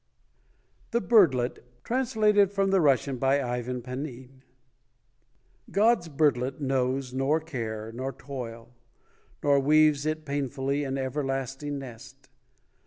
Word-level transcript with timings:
THE 0.89 0.99
BIRDLET 0.99 1.83
(Translated 1.83 2.51
from 2.51 2.71
the 2.71 2.81
Russian 2.81 3.17
by 3.17 3.39
IVAN 3.39 3.83
PANIN) 3.83 4.41
God's 5.69 6.09
birdlet 6.09 6.59
knows 6.59 7.13
Nor 7.13 7.39
care, 7.39 7.91
nor 7.93 8.11
toil; 8.11 8.73
Nor 9.43 9.59
weaves 9.59 10.07
it 10.07 10.25
painfully 10.25 10.83
An 10.85 10.97
everlasting 10.97 11.77
nest. 11.77 12.29